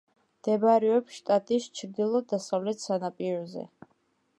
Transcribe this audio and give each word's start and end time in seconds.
მდებარეობს 0.37 1.19
შტატის 1.19 1.69
ჩრდილო-დასავლეთ 1.81 2.87
სანაპიროზე. 2.89 3.73